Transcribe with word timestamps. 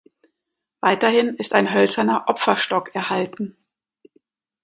Weiterhin 0.79 1.35
ist 1.35 1.53
ein 1.53 1.71
hölzerner 1.75 2.23
Opferstock 2.27 2.95
erhalten. 2.95 3.55